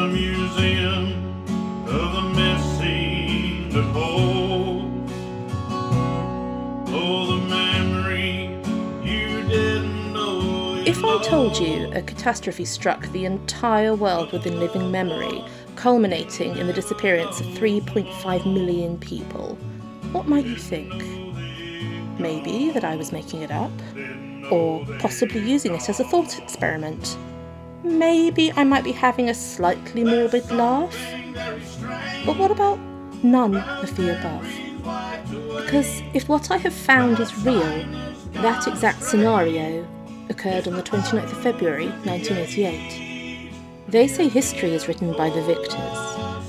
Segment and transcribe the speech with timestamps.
[0.00, 1.12] museum
[1.86, 5.10] of the missing to hold.
[6.88, 8.58] Oh, the memory
[9.02, 10.74] you didn't know.
[10.74, 15.44] You if I told you a catastrophe struck the entire world within living memory,
[15.76, 19.56] culminating in the disappearance of 3.5 million people,
[20.12, 20.92] what might you think?
[22.18, 23.72] Maybe that I was making it up,
[24.50, 27.16] or possibly using it as a thought experiment.
[27.84, 30.96] Maybe I might be having a slightly morbid laugh.
[32.24, 32.78] But what about
[33.22, 34.48] none of the above?
[35.62, 37.84] Because if what I have found is real,
[38.32, 39.86] that exact scenario
[40.30, 43.52] occurred on the 29th of February 1988.
[43.88, 45.98] They say history is written by the victors,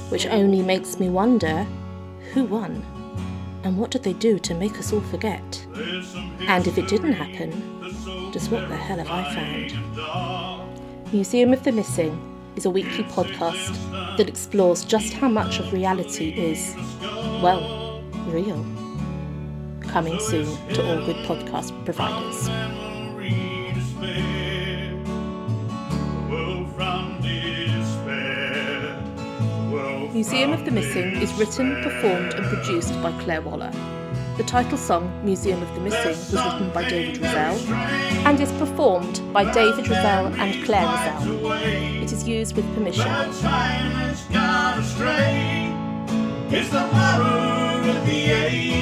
[0.10, 1.68] which only makes me wonder
[2.34, 2.84] who won
[3.66, 5.66] and what did they do to make us all forget?
[6.48, 7.52] And if it didn't happen,
[8.32, 10.75] just what the hell have I found?
[11.16, 12.14] Museum of the Missing
[12.58, 13.74] is a weekly podcast
[14.18, 16.76] that explores just how much of reality is,
[17.42, 18.66] well, real.
[19.80, 22.50] Coming soon to all good podcast providers.
[30.14, 33.72] Museum of the Missing is written, performed, and produced by Claire Waller.
[34.38, 37.58] The title song, Museum of the Missing, was written by David Rozzell
[38.26, 42.04] and is performed by David Rozzell and Clare Rozzell.
[42.04, 43.08] It is used with permission.
[46.52, 48.75] It's the horror of the age.